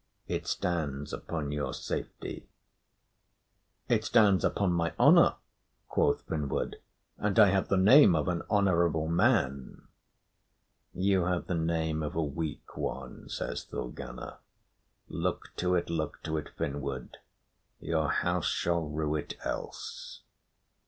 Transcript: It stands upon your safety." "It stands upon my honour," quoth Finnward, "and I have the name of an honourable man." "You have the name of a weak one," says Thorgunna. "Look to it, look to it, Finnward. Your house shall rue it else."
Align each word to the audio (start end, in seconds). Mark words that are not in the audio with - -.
It 0.27 0.47
stands 0.47 1.13
upon 1.13 1.51
your 1.51 1.75
safety." 1.75 2.49
"It 3.87 4.03
stands 4.03 4.43
upon 4.43 4.73
my 4.73 4.93
honour," 4.99 5.35
quoth 5.89 6.25
Finnward, 6.25 6.77
"and 7.19 7.37
I 7.37 7.49
have 7.49 7.67
the 7.67 7.77
name 7.77 8.15
of 8.15 8.27
an 8.27 8.41
honourable 8.49 9.07
man." 9.07 9.83
"You 10.95 11.25
have 11.25 11.45
the 11.45 11.53
name 11.53 12.01
of 12.01 12.15
a 12.15 12.23
weak 12.23 12.75
one," 12.75 13.29
says 13.29 13.63
Thorgunna. 13.63 14.39
"Look 15.07 15.51
to 15.57 15.75
it, 15.75 15.87
look 15.91 16.23
to 16.23 16.35
it, 16.37 16.49
Finnward. 16.57 17.17
Your 17.79 18.07
house 18.09 18.47
shall 18.47 18.81
rue 18.89 19.13
it 19.13 19.35
else." 19.43 20.23